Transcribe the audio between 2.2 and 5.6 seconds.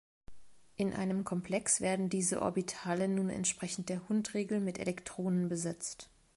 Orbitale nun entsprechend der Hund-Regel mit Elektronen